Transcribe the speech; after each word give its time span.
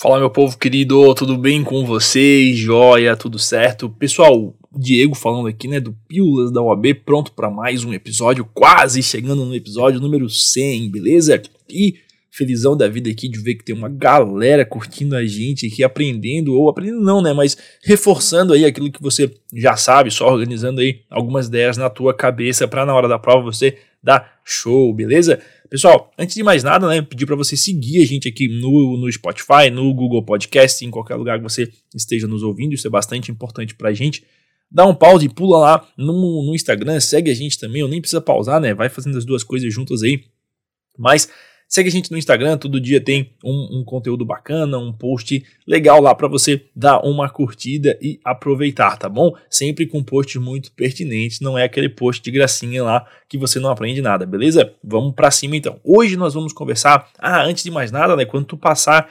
Fala 0.00 0.20
meu 0.20 0.30
povo 0.30 0.56
querido, 0.56 1.12
tudo 1.12 1.36
bem 1.36 1.64
com 1.64 1.84
vocês? 1.84 2.56
Joia, 2.56 3.16
tudo 3.16 3.36
certo? 3.36 3.90
Pessoal, 3.90 4.54
Diego 4.72 5.12
falando 5.16 5.48
aqui, 5.48 5.66
né, 5.66 5.80
do 5.80 5.92
Pílulas 6.06 6.52
da 6.52 6.62
UAB, 6.62 6.94
pronto 7.04 7.32
para 7.32 7.50
mais 7.50 7.82
um 7.82 7.92
episódio, 7.92 8.48
quase 8.54 9.02
chegando 9.02 9.44
no 9.44 9.52
episódio 9.56 9.98
número 9.98 10.30
100, 10.30 10.88
beleza? 10.92 11.42
E 11.68 11.96
felizão 12.38 12.76
da 12.76 12.86
vida 12.86 13.10
aqui 13.10 13.28
de 13.28 13.40
ver 13.40 13.56
que 13.56 13.64
tem 13.64 13.74
uma 13.74 13.88
galera 13.88 14.64
curtindo 14.64 15.16
a 15.16 15.26
gente 15.26 15.66
aqui, 15.66 15.82
aprendendo, 15.82 16.54
ou 16.54 16.68
aprendendo 16.68 17.00
não, 17.00 17.20
né, 17.20 17.32
mas 17.32 17.56
reforçando 17.82 18.52
aí 18.52 18.64
aquilo 18.64 18.92
que 18.92 19.02
você 19.02 19.34
já 19.52 19.76
sabe, 19.76 20.10
só 20.12 20.30
organizando 20.30 20.80
aí 20.80 21.00
algumas 21.10 21.48
ideias 21.48 21.76
na 21.76 21.90
tua 21.90 22.14
cabeça 22.14 22.68
para 22.68 22.86
na 22.86 22.94
hora 22.94 23.08
da 23.08 23.18
prova 23.18 23.42
você 23.42 23.76
dar 24.00 24.38
show, 24.44 24.94
beleza? 24.94 25.40
Pessoal, 25.68 26.12
antes 26.16 26.36
de 26.36 26.42
mais 26.44 26.62
nada, 26.62 26.86
né, 26.86 27.02
pedir 27.02 27.26
para 27.26 27.34
você 27.34 27.56
seguir 27.56 28.00
a 28.00 28.06
gente 28.06 28.28
aqui 28.28 28.46
no, 28.46 28.96
no 28.96 29.10
Spotify, 29.10 29.68
no 29.72 29.92
Google 29.92 30.22
Podcast, 30.22 30.84
em 30.84 30.90
qualquer 30.90 31.16
lugar 31.16 31.38
que 31.38 31.42
você 31.42 31.68
esteja 31.94 32.28
nos 32.28 32.44
ouvindo, 32.44 32.72
isso 32.72 32.86
é 32.86 32.90
bastante 32.90 33.32
importante 33.32 33.74
pra 33.74 33.92
gente. 33.92 34.24
Dá 34.70 34.86
um 34.86 34.94
pause 34.94 35.26
e 35.26 35.28
pula 35.28 35.58
lá 35.58 35.88
no, 35.96 36.46
no 36.46 36.54
Instagram, 36.54 37.00
segue 37.00 37.30
a 37.30 37.34
gente 37.34 37.58
também, 37.58 37.82
ou 37.82 37.88
nem 37.88 38.00
precisa 38.00 38.20
pausar, 38.20 38.60
né? 38.60 38.72
Vai 38.74 38.88
fazendo 38.88 39.18
as 39.18 39.24
duas 39.24 39.42
coisas 39.42 39.72
juntas 39.72 40.02
aí. 40.02 40.22
Mas 40.96 41.28
Segue 41.68 41.88
a 41.88 41.92
gente 41.92 42.10
no 42.10 42.16
Instagram, 42.16 42.56
todo 42.56 42.80
dia 42.80 42.98
tem 42.98 43.30
um, 43.44 43.80
um 43.80 43.84
conteúdo 43.84 44.24
bacana, 44.24 44.78
um 44.78 44.90
post 44.90 45.44
legal 45.66 46.00
lá 46.00 46.14
para 46.14 46.26
você 46.26 46.62
dar 46.74 47.00
uma 47.00 47.28
curtida 47.28 47.98
e 48.00 48.18
aproveitar, 48.24 48.96
tá 48.96 49.06
bom? 49.06 49.34
Sempre 49.50 49.86
com 49.86 50.02
posts 50.02 50.40
muito 50.40 50.72
pertinentes, 50.72 51.40
não 51.40 51.58
é 51.58 51.64
aquele 51.64 51.90
post 51.90 52.22
de 52.22 52.30
gracinha 52.30 52.82
lá 52.82 53.06
que 53.28 53.36
você 53.36 53.60
não 53.60 53.68
aprende 53.68 54.00
nada, 54.00 54.24
beleza? 54.24 54.72
Vamos 54.82 55.14
para 55.14 55.30
cima 55.30 55.56
então. 55.56 55.78
Hoje 55.84 56.16
nós 56.16 56.32
vamos 56.32 56.54
conversar. 56.54 57.10
Ah, 57.18 57.42
antes 57.42 57.62
de 57.62 57.70
mais 57.70 57.92
nada, 57.92 58.16
né? 58.16 58.24
Quando 58.24 58.46
tu 58.46 58.56
passar 58.56 59.06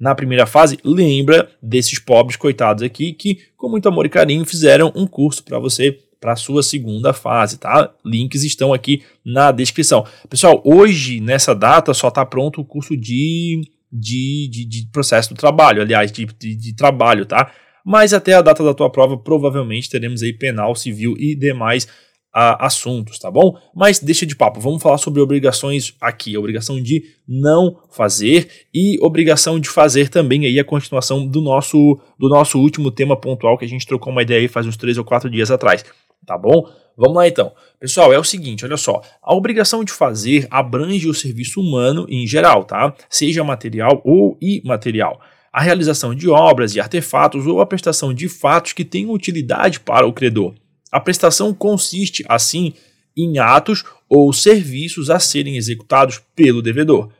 na 0.00 0.14
primeira 0.14 0.46
fase, 0.46 0.78
lembra 0.82 1.50
desses 1.60 1.98
pobres 1.98 2.36
coitados 2.36 2.82
aqui 2.82 3.12
que, 3.12 3.38
com 3.54 3.68
muito 3.68 3.86
amor 3.86 4.06
e 4.06 4.08
carinho, 4.08 4.46
fizeram 4.46 4.90
um 4.96 5.06
curso 5.06 5.44
para 5.44 5.58
você 5.58 5.98
para 6.20 6.32
a 6.32 6.36
sua 6.36 6.62
segunda 6.62 7.12
fase, 7.12 7.58
tá? 7.58 7.92
Links 8.04 8.42
estão 8.42 8.72
aqui 8.72 9.02
na 9.24 9.52
descrição. 9.52 10.04
Pessoal, 10.28 10.60
hoje, 10.64 11.20
nessa 11.20 11.54
data, 11.54 11.94
só 11.94 12.08
está 12.08 12.24
pronto 12.26 12.60
o 12.60 12.64
curso 12.64 12.96
de, 12.96 13.60
de, 13.92 14.48
de, 14.50 14.64
de, 14.64 14.88
processo 14.92 15.34
do 15.34 15.38
trabalho, 15.38 15.80
aliás, 15.80 16.10
de, 16.10 16.26
de, 16.26 16.56
de 16.56 16.74
trabalho, 16.74 17.24
tá? 17.24 17.52
Mas 17.84 18.12
até 18.12 18.34
a 18.34 18.42
data 18.42 18.62
da 18.62 18.74
tua 18.74 18.90
prova, 18.90 19.16
provavelmente 19.16 19.88
teremos 19.88 20.22
aí 20.22 20.32
penal, 20.32 20.74
civil 20.74 21.14
e 21.16 21.34
demais 21.34 21.86
assuntos, 22.32 23.18
tá 23.18 23.30
bom? 23.30 23.58
Mas 23.74 23.98
deixa 23.98 24.26
de 24.26 24.36
papo, 24.36 24.60
vamos 24.60 24.82
falar 24.82 24.98
sobre 24.98 25.20
obrigações 25.20 25.94
aqui, 26.00 26.36
obrigação 26.36 26.80
de 26.80 27.02
não 27.26 27.80
fazer 27.90 28.48
e 28.72 28.98
obrigação 29.00 29.58
de 29.58 29.68
fazer 29.68 30.08
também 30.08 30.44
aí 30.44 30.58
a 30.60 30.64
continuação 30.64 31.26
do 31.26 31.40
nosso 31.40 31.98
do 32.18 32.28
nosso 32.28 32.58
último 32.60 32.90
tema 32.90 33.16
pontual 33.16 33.58
que 33.58 33.64
a 33.64 33.68
gente 33.68 33.86
trocou 33.86 34.12
uma 34.12 34.22
ideia 34.22 34.40
aí 34.40 34.48
faz 34.48 34.66
uns 34.66 34.76
três 34.76 34.98
ou 34.98 35.04
quatro 35.04 35.28
dias 35.28 35.50
atrás 35.50 35.84
tá 36.26 36.36
bom? 36.36 36.68
Vamos 36.96 37.16
lá 37.16 37.28
então. 37.28 37.52
Pessoal, 37.78 38.12
é 38.12 38.18
o 38.18 38.24
seguinte, 38.24 38.64
olha 38.64 38.76
só, 38.76 39.00
a 39.22 39.34
obrigação 39.34 39.84
de 39.84 39.92
fazer 39.92 40.48
abrange 40.50 41.08
o 41.08 41.14
serviço 41.14 41.60
humano 41.60 42.06
em 42.08 42.26
geral, 42.26 42.64
tá? 42.64 42.92
Seja 43.08 43.44
material 43.44 44.02
ou 44.04 44.36
imaterial. 44.40 45.20
A 45.52 45.62
realização 45.62 46.14
de 46.14 46.28
obras 46.28 46.74
e 46.74 46.80
artefatos 46.80 47.46
ou 47.46 47.60
a 47.60 47.66
prestação 47.66 48.12
de 48.12 48.28
fatos 48.28 48.72
que 48.72 48.84
tenham 48.84 49.12
utilidade 49.12 49.78
para 49.78 50.06
o 50.06 50.12
credor. 50.12 50.54
A 50.90 50.98
prestação 50.98 51.54
consiste, 51.54 52.24
assim, 52.28 52.72
em 53.16 53.38
atos 53.38 53.84
ou 54.08 54.32
serviços 54.32 55.10
a 55.10 55.18
serem 55.18 55.56
executados 55.56 56.20
pelo 56.34 56.62
devedor. 56.62 57.10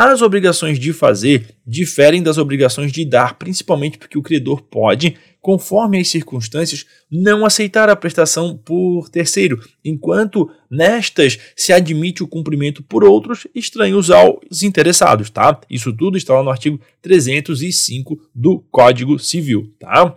As 0.00 0.22
obrigações 0.22 0.78
de 0.78 0.92
fazer 0.92 1.56
diferem 1.66 2.22
das 2.22 2.38
obrigações 2.38 2.92
de 2.92 3.04
dar, 3.04 3.34
principalmente 3.34 3.98
porque 3.98 4.16
o 4.16 4.22
credor 4.22 4.62
pode, 4.62 5.16
conforme 5.40 5.98
as 5.98 6.06
circunstâncias, 6.06 6.86
não 7.10 7.44
aceitar 7.44 7.88
a 7.88 7.96
prestação 7.96 8.56
por 8.56 9.08
terceiro, 9.08 9.60
enquanto 9.84 10.48
nestas 10.70 11.36
se 11.56 11.72
admite 11.72 12.22
o 12.22 12.28
cumprimento 12.28 12.80
por 12.80 13.02
outros 13.02 13.48
estranhos 13.52 14.08
aos 14.08 14.62
interessados, 14.62 15.30
tá? 15.30 15.60
Isso 15.68 15.92
tudo 15.92 16.16
está 16.16 16.32
lá 16.34 16.44
no 16.44 16.50
artigo 16.50 16.80
305 17.02 18.30
do 18.32 18.60
Código 18.70 19.18
Civil, 19.18 19.74
tá? 19.80 20.16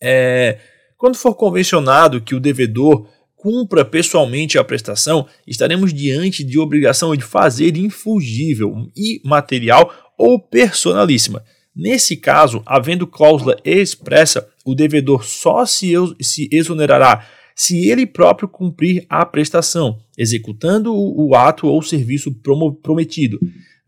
É, 0.00 0.60
quando 0.96 1.16
for 1.16 1.34
convencionado 1.34 2.20
que 2.20 2.36
o 2.36 2.40
devedor 2.40 3.08
cumpra 3.36 3.84
pessoalmente 3.84 4.58
a 4.58 4.64
prestação, 4.64 5.26
estaremos 5.46 5.92
diante 5.92 6.42
de 6.42 6.58
obrigação 6.58 7.14
de 7.14 7.22
fazer 7.22 7.76
infugível, 7.76 8.90
imaterial 8.96 9.92
ou 10.18 10.40
personalíssima. 10.40 11.44
Nesse 11.74 12.16
caso, 12.16 12.62
havendo 12.64 13.06
cláusula 13.06 13.56
expressa, 13.62 14.48
o 14.64 14.74
devedor 14.74 15.24
só 15.24 15.66
se, 15.66 15.92
se 16.20 16.48
exonerará 16.50 17.26
se 17.54 17.88
ele 17.88 18.06
próprio 18.06 18.48
cumprir 18.48 19.06
a 19.08 19.24
prestação, 19.24 19.98
executando 20.16 20.94
o, 20.94 21.34
ato 21.34 21.66
ou 21.66 21.80
serviço 21.82 22.34
prometido. 22.82 23.38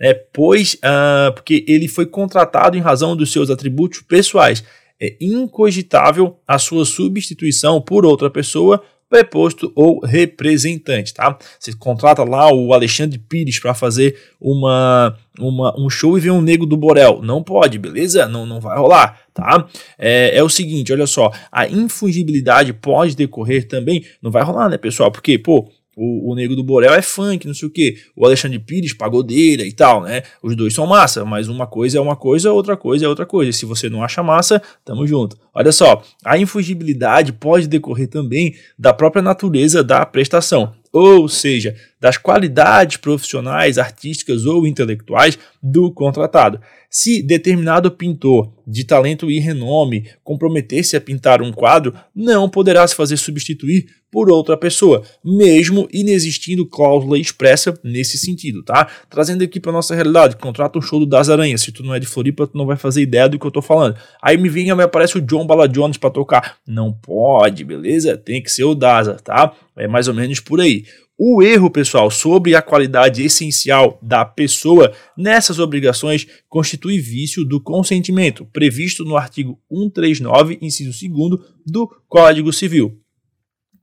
É, 0.00 0.15
pois, 0.15 0.75
uh, 0.75 1.32
porque 1.34 1.65
ele 1.66 1.88
foi 1.88 2.06
contratado 2.06 2.76
em 2.76 2.80
razão 2.80 3.16
dos 3.16 3.32
seus 3.32 3.50
atributos 3.50 4.00
pessoais. 4.00 4.62
É 5.00 5.16
incogitável 5.20 6.38
a 6.47 6.59
sua 6.59 6.84
substituição 6.84 7.80
por 7.80 8.06
outra 8.06 8.30
pessoa 8.30 8.82
preposto 9.08 9.72
ou 9.74 10.00
representante, 10.04 11.14
tá? 11.14 11.38
Você 11.58 11.72
contrata 11.72 12.22
lá 12.24 12.52
o 12.52 12.72
Alexandre 12.74 13.19
Pires 13.19 13.58
para 13.58 13.72
fazer 13.72 14.19
uma, 14.41 15.16
uma, 15.38 15.74
um 15.80 15.88
show 15.88 16.16
e 16.16 16.20
vem 16.20 16.30
um 16.30 16.42
nego 16.42 16.66
do 16.66 16.76
Borel. 16.76 17.20
Não 17.22 17.42
pode, 17.42 17.78
beleza? 17.78 18.26
Não, 18.26 18.44
não 18.44 18.60
vai 18.60 18.76
rolar, 18.76 19.20
tá? 19.32 19.66
É, 19.98 20.36
é 20.36 20.42
o 20.42 20.48
seguinte, 20.48 20.92
olha 20.92 21.06
só, 21.06 21.32
a 21.50 21.66
infungibilidade 21.66 22.72
pode 22.72 23.16
decorrer 23.16 23.66
também, 23.66 24.04
não 24.20 24.30
vai 24.30 24.42
rolar, 24.42 24.68
né, 24.68 24.76
pessoal? 24.76 25.10
Porque, 25.10 25.38
pô, 25.38 25.70
o, 25.98 26.31
o 26.31 26.34
Nego 26.36 26.54
do 26.54 26.62
Borel 26.62 26.94
é 26.94 27.03
funk, 27.03 27.44
não 27.44 27.54
sei 27.54 27.66
o 27.66 27.70
que. 27.70 27.97
O 28.14 28.25
Alexandre 28.25 28.60
Pires, 28.60 28.92
pagodeira 28.92 29.64
e 29.64 29.72
tal, 29.72 30.03
né? 30.03 30.22
Os 30.41 30.54
dois 30.54 30.72
são 30.72 30.86
massa, 30.86 31.25
mas 31.25 31.48
uma 31.48 31.66
coisa 31.66 31.98
é 31.98 32.00
uma 32.00 32.14
coisa, 32.14 32.53
outra 32.53 32.76
coisa 32.76 33.04
é 33.04 33.09
outra 33.09 33.26
coisa. 33.26 33.50
Se 33.50 33.66
você 33.66 33.91
não 33.91 34.04
acha 34.04 34.22
massa, 34.22 34.62
tamo 34.84 35.04
junto. 35.06 35.36
Olha 35.53 35.72
só, 35.72 36.00
a 36.25 36.38
infugibilidade 36.38 37.32
pode 37.32 37.66
decorrer 37.66 38.06
também 38.06 38.54
da 38.78 38.92
própria 38.92 39.22
natureza 39.22 39.82
da 39.82 40.06
prestação 40.06 40.72
ou 40.92 41.28
seja, 41.28 41.76
das 42.00 42.16
qualidades 42.16 42.97
profissionais, 42.97 43.78
artísticas 43.78 44.47
ou 44.47 44.66
intelectuais 44.66 45.38
do 45.62 45.92
contratado. 45.92 46.60
Se 46.91 47.22
determinado 47.22 47.91
pintor 47.91 48.53
de 48.66 48.84
talento 48.84 49.30
e 49.30 49.38
renome 49.38 50.09
comprometer-se 50.25 50.97
a 50.97 51.00
pintar 51.00 51.42
um 51.42 51.53
quadro, 51.53 51.94
não 52.15 52.48
poderá 52.48 52.86
se 52.86 52.94
fazer 52.94 53.16
substituir 53.16 53.86
por 54.10 54.30
outra 54.30 54.56
pessoa, 54.56 55.02
mesmo 55.24 55.88
inexistindo 55.92 56.66
cláusula 56.66 57.19
expressa 57.19 57.78
nesse 57.84 58.16
sentido, 58.19 58.62
tá? 58.62 58.88
Trazendo 59.10 59.44
aqui 59.44 59.60
para 59.60 59.72
nossa 59.72 59.94
realidade, 59.94 60.36
contrata 60.36 60.78
um 60.78 60.82
show 60.82 60.98
do 60.98 61.06
Das 61.06 61.28
Aranhas, 61.28 61.60
se 61.60 61.72
tu 61.72 61.82
não 61.82 61.94
é 61.94 62.00
de 62.00 62.06
Floripa, 62.06 62.47
tu 62.47 62.56
não 62.56 62.66
vai 62.66 62.76
fazer 62.76 63.02
ideia 63.02 63.28
do 63.28 63.38
que 63.38 63.47
eu 63.47 63.50
tô 63.50 63.60
falando. 63.60 63.97
Aí 64.22 64.36
me 64.36 64.48
vem, 64.48 64.74
me 64.74 64.82
aparece 64.82 65.18
o 65.18 65.20
John 65.20 65.47
Bala 65.47 65.68
Jones 65.68 65.97
para 65.97 66.10
tocar. 66.10 66.56
Não 66.66 66.92
pode, 66.92 67.64
beleza? 67.64 68.16
Tem 68.16 68.42
que 68.42 68.50
ser 68.50 68.64
o 68.64 68.74
Daza, 68.74 69.14
tá? 69.22 69.52
É 69.76 69.86
mais 69.86 70.08
ou 70.08 70.14
menos 70.14 70.41
por 70.41 70.60
aí. 70.60 70.84
O 71.20 71.42
erro, 71.42 71.68
pessoal, 71.68 72.12
sobre 72.12 72.54
a 72.54 72.62
qualidade 72.62 73.24
essencial 73.24 73.98
da 74.00 74.24
pessoa 74.24 74.92
nessas 75.16 75.58
obrigações 75.58 76.28
constitui 76.48 77.00
vício 77.00 77.44
do 77.44 77.60
consentimento, 77.60 78.47
previsto 78.52 79.04
no 79.04 79.16
artigo 79.16 79.58
139, 79.68 80.58
inciso 80.62 80.92
2 81.08 81.41
do 81.66 81.88
Código 82.08 82.52
Civil. 82.52 83.00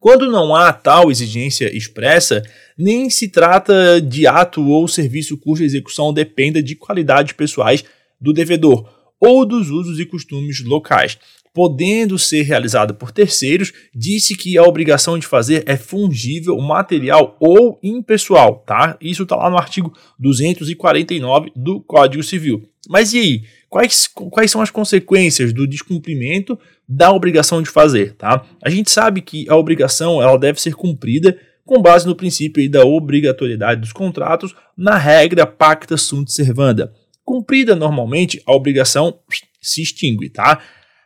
Quando 0.05 0.29
não 0.29 0.55
há 0.55 0.71
tal 0.71 1.09
exigência 1.09 1.75
expressa, 1.75 2.43
nem 2.77 3.09
se 3.09 3.27
trata 3.27 3.99
de 3.99 4.27
ato 4.27 4.63
ou 4.63 4.87
serviço 4.87 5.35
cuja 5.35 5.65
execução 5.65 6.13
dependa 6.13 6.61
de 6.61 6.75
qualidades 6.75 7.33
pessoais 7.33 7.83
do 8.21 8.31
devedor 8.31 8.87
ou 9.19 9.43
dos 9.43 9.71
usos 9.71 9.99
e 9.99 10.05
costumes 10.05 10.63
locais 10.63 11.17
podendo 11.55 12.19
ser 12.19 12.43
realizada 12.43 12.93
por 12.93 13.11
terceiros, 13.11 13.71
disse 13.95 14.35
que 14.35 14.57
a 14.57 14.63
obrigação 14.63 15.17
de 15.17 15.25
fazer 15.25 15.63
é 15.65 15.77
fungível, 15.77 16.57
material 16.59 17.37
ou 17.39 17.79
impessoal, 17.81 18.63
tá? 18.67 18.97
Isso 19.01 19.23
está 19.23 19.37
lá 19.37 19.49
no 19.49 19.57
artigo 19.57 19.91
249 20.19 21.53
do 21.55 21.79
Código 21.79 22.21
Civil. 22.21 22.69
Mas 22.89 23.13
e 23.13 23.19
aí? 23.19 23.43
Quais, 23.69 24.07
quais 24.07 24.51
são 24.51 24.61
as 24.61 24.69
consequências 24.69 25.51
do 25.51 25.67
descumprimento 25.67 26.57
da 26.87 27.11
obrigação 27.11 27.61
de 27.61 27.69
fazer, 27.69 28.13
tá? 28.13 28.45
A 28.63 28.69
gente 28.69 28.89
sabe 28.89 29.21
que 29.21 29.49
a 29.49 29.55
obrigação 29.55 30.21
ela 30.21 30.37
deve 30.37 30.61
ser 30.61 30.73
cumprida 30.75 31.37
com 31.65 31.81
base 31.81 32.05
no 32.05 32.15
princípio 32.15 32.69
da 32.69 32.85
obrigatoriedade 32.85 33.81
dos 33.81 33.91
contratos 33.91 34.53
na 34.77 34.97
regra 34.97 35.45
pacta 35.45 35.97
sunt 35.97 36.31
servanda. 36.31 36.93
Cumprida 37.23 37.75
normalmente, 37.75 38.41
a 38.45 38.53
obrigação 38.53 39.19
se 39.59 39.81
extingue, 39.81 40.29
tá? 40.29 40.61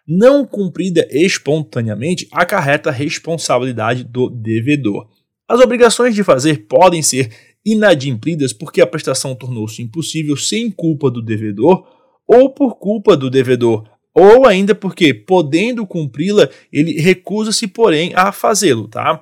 não 0.09 0.43
cumprida 0.43 1.07
espontaneamente 1.11 2.27
acarreta 2.31 2.89
responsabilidade 2.89 4.03
do 4.03 4.27
devedor. 4.27 5.07
As 5.47 5.59
obrigações 5.59 6.15
de 6.15 6.23
fazer 6.23 6.65
podem 6.67 7.03
ser 7.03 7.31
inadimplidas 7.63 8.51
porque 8.51 8.81
a 8.81 8.87
prestação 8.87 9.35
tornou-se 9.35 9.83
impossível 9.83 10.35
sem 10.35 10.71
culpa 10.71 11.11
do 11.11 11.21
devedor 11.21 11.85
ou 12.29 12.51
por 12.51 12.75
culpa 12.75 13.17
do 13.17 13.27
devedor, 13.27 13.89
ou 14.13 14.45
ainda 14.45 14.75
porque, 14.75 15.15
podendo 15.15 15.87
cumpri-la, 15.87 16.47
ele 16.71 17.01
recusa-se, 17.01 17.65
porém, 17.65 18.11
a 18.13 18.31
fazê-lo, 18.31 18.87
tá? 18.87 19.19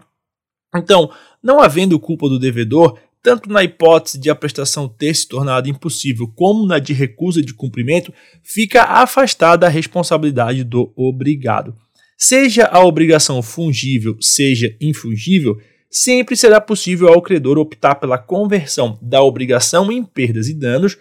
Então, 0.75 1.09
não 1.41 1.61
havendo 1.61 1.97
culpa 1.97 2.27
do 2.27 2.37
devedor, 2.37 2.99
tanto 3.23 3.49
na 3.49 3.63
hipótese 3.63 4.19
de 4.19 4.29
a 4.29 4.35
prestação 4.35 4.89
ter 4.89 5.13
se 5.13 5.25
tornado 5.25 5.69
impossível, 5.69 6.27
como 6.35 6.65
na 6.65 6.79
de 6.79 6.91
recusa 6.91 7.41
de 7.41 7.53
cumprimento, 7.53 8.13
fica 8.43 8.83
afastada 8.83 9.65
a 9.65 9.69
responsabilidade 9.69 10.65
do 10.65 10.91
obrigado. 10.93 11.73
Seja 12.17 12.65
a 12.65 12.83
obrigação 12.83 13.41
fungível, 13.41 14.17
seja 14.19 14.75
infungível, 14.81 15.57
sempre 15.89 16.35
será 16.35 16.59
possível 16.59 17.07
ao 17.07 17.21
credor 17.21 17.57
optar 17.57 17.95
pela 17.95 18.17
conversão 18.17 18.99
da 19.01 19.21
obrigação 19.21 19.89
em 19.91 20.03
perdas 20.03 20.49
e 20.49 20.53
danos, 20.53 20.97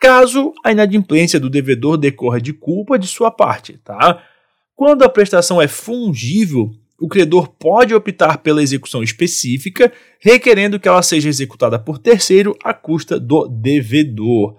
caso 0.00 0.54
a 0.64 0.72
inadimplência 0.72 1.38
do 1.38 1.50
devedor 1.50 1.98
decorra 1.98 2.40
de 2.40 2.54
culpa 2.54 2.98
de 2.98 3.06
sua 3.06 3.30
parte, 3.30 3.74
tá? 3.84 4.22
Quando 4.74 5.04
a 5.04 5.08
prestação 5.10 5.60
é 5.60 5.68
fungível, 5.68 6.70
o 6.98 7.06
credor 7.06 7.48
pode 7.48 7.94
optar 7.94 8.38
pela 8.38 8.62
execução 8.62 9.02
específica, 9.02 9.92
requerendo 10.18 10.80
que 10.80 10.88
ela 10.88 11.02
seja 11.02 11.28
executada 11.28 11.78
por 11.78 11.98
terceiro 11.98 12.56
à 12.64 12.72
custa 12.72 13.20
do 13.20 13.46
devedor. 13.46 14.56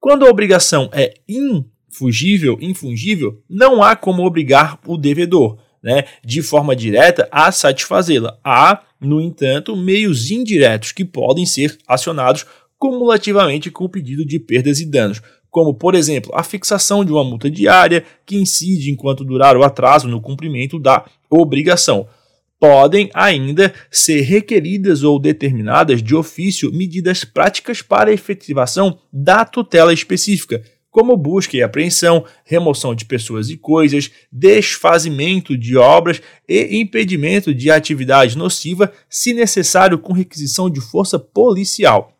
Quando 0.00 0.26
a 0.26 0.30
obrigação 0.30 0.90
é 0.92 1.14
infungível, 1.28 2.58
infungível, 2.60 3.42
não 3.48 3.82
há 3.82 3.94
como 3.94 4.26
obrigar 4.26 4.78
o 4.86 4.96
devedor, 4.96 5.58
né, 5.82 6.04
de 6.24 6.42
forma 6.42 6.74
direta 6.74 7.28
a 7.30 7.52
satisfazê-la. 7.52 8.38
Há, 8.42 8.82
no 9.00 9.20
entanto, 9.20 9.76
meios 9.76 10.30
indiretos 10.30 10.92
que 10.92 11.04
podem 11.04 11.44
ser 11.44 11.76
acionados 11.86 12.46
cumulativamente 12.84 13.70
com 13.70 13.84
o 13.84 13.88
pedido 13.88 14.26
de 14.26 14.38
perdas 14.38 14.78
e 14.78 14.84
danos, 14.84 15.22
como, 15.48 15.72
por 15.72 15.94
exemplo, 15.94 16.30
a 16.34 16.42
fixação 16.42 17.02
de 17.02 17.10
uma 17.10 17.24
multa 17.24 17.50
diária 17.50 18.04
que 18.26 18.36
incide 18.36 18.90
enquanto 18.90 19.24
durar 19.24 19.56
o 19.56 19.62
atraso 19.62 20.06
no 20.06 20.20
cumprimento 20.20 20.78
da 20.78 21.02
obrigação. 21.30 22.06
Podem 22.60 23.08
ainda 23.14 23.72
ser 23.90 24.20
requeridas 24.20 25.02
ou 25.02 25.18
determinadas 25.18 26.02
de 26.02 26.14
ofício 26.14 26.70
medidas 26.74 27.24
práticas 27.24 27.80
para 27.80 28.12
efetivação 28.12 28.98
da 29.10 29.46
tutela 29.46 29.94
específica, 29.94 30.62
como 30.90 31.16
busca 31.16 31.56
e 31.56 31.62
apreensão, 31.62 32.22
remoção 32.44 32.94
de 32.94 33.06
pessoas 33.06 33.48
e 33.48 33.56
coisas, 33.56 34.10
desfazimento 34.30 35.56
de 35.56 35.74
obras 35.78 36.20
e 36.46 36.78
impedimento 36.78 37.54
de 37.54 37.70
atividade 37.70 38.36
nociva, 38.36 38.92
se 39.08 39.32
necessário 39.32 39.98
com 39.98 40.12
requisição 40.12 40.68
de 40.68 40.82
força 40.82 41.18
policial. 41.18 42.13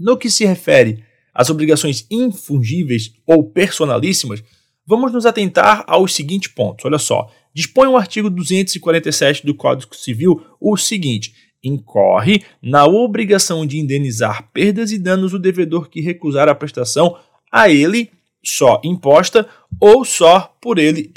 No 0.00 0.16
que 0.16 0.30
se 0.30 0.46
refere 0.46 1.04
às 1.34 1.50
obrigações 1.50 2.06
infungíveis 2.10 3.12
ou 3.26 3.44
personalíssimas, 3.44 4.42
vamos 4.86 5.12
nos 5.12 5.26
atentar 5.26 5.84
aos 5.86 6.14
seguintes 6.14 6.50
pontos. 6.50 6.86
Olha 6.86 6.98
só, 6.98 7.30
dispõe 7.54 7.86
o 7.86 7.98
artigo 7.98 8.30
247 8.30 9.44
do 9.44 9.54
Código 9.54 9.94
Civil 9.94 10.42
o 10.58 10.74
seguinte: 10.78 11.34
incorre 11.62 12.42
na 12.62 12.86
obrigação 12.86 13.66
de 13.66 13.78
indenizar 13.78 14.50
perdas 14.52 14.90
e 14.90 14.98
danos 14.98 15.34
o 15.34 15.38
devedor 15.38 15.90
que 15.90 16.00
recusar 16.00 16.48
a 16.48 16.54
prestação 16.54 17.18
a 17.52 17.68
ele 17.68 18.10
só 18.42 18.80
imposta 18.82 19.46
ou 19.78 20.02
só 20.02 20.56
por 20.62 20.78
ele 20.78 21.12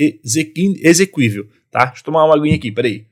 exequível, 0.84 1.48
tá? 1.72 1.86
Deixa 1.86 2.02
eu 2.02 2.06
tomar 2.06 2.26
uma 2.26 2.36
aguinha 2.36 2.56
aqui, 2.56 2.70
peraí. 2.70 3.08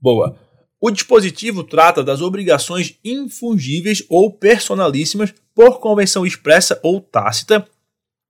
Boa. 0.00 0.51
O 0.84 0.90
dispositivo 0.90 1.62
trata 1.62 2.02
das 2.02 2.20
obrigações 2.20 2.98
infungíveis 3.04 4.02
ou 4.08 4.32
personalíssimas 4.32 5.32
por 5.54 5.78
convenção 5.78 6.26
expressa 6.26 6.80
ou 6.82 7.00
tácita, 7.00 7.64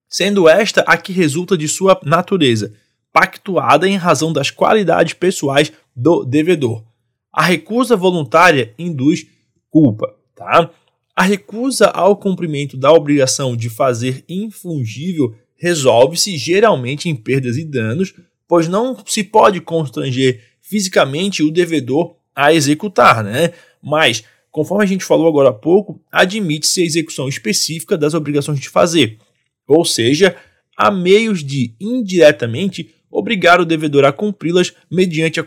sendo 0.07 0.47
esta 0.47 0.83
a 0.83 0.99
que 0.99 1.15
resulta 1.15 1.57
de 1.57 1.67
sua 1.67 1.99
natureza, 2.05 2.75
pactuada 3.11 3.89
em 3.89 3.97
razão 3.97 4.35
das 4.35 4.51
qualidades 4.51 5.15
pessoais 5.15 5.73
do 5.97 6.27
devedor. 6.27 6.85
A 7.33 7.43
recusa 7.43 7.97
voluntária 7.97 8.75
induz 8.79 9.27
culpa, 9.71 10.15
tá? 10.35 10.71
A 11.17 11.23
recusa 11.23 11.87
ao 11.87 12.19
cumprimento 12.19 12.77
da 12.77 12.93
obrigação 12.93 13.57
de 13.57 13.71
fazer 13.71 14.27
infungível 14.29 15.35
resolve-se 15.57 16.37
geralmente 16.37 17.09
em 17.09 17.17
perdas 17.17 17.57
e 17.57 17.65
danos, 17.65 18.13
pois 18.47 18.69
não 18.69 18.95
se 19.07 19.25
pode 19.25 19.59
constranger 19.59 20.45
fisicamente 20.61 21.43
o 21.43 21.51
devedor 21.51 22.21
a 22.35 22.53
executar, 22.53 23.23
né? 23.23 23.53
Mas, 23.83 24.25
conforme 24.51 24.85
a 24.85 24.87
gente 24.87 25.05
falou 25.05 25.29
agora 25.29 25.51
há 25.51 25.53
pouco, 25.53 26.01
admite-se 26.11 26.83
a 26.83 26.85
execução 26.85 27.29
específica 27.29 27.97
das 27.97 28.15
obrigações 28.15 28.61
de 28.61 28.69
fazer, 28.69 29.19
ou 29.67 29.85
seja, 29.85 30.37
há 30.77 30.91
meios 30.91 31.45
de 31.45 31.75
indiretamente 31.81 32.95
obrigar 33.11 33.61
o 33.61 33.67
devedor 33.67 34.05
a 34.05 34.13
cumpri-las 34.13 34.75
mediante 34.91 35.39
a, 35.39 35.45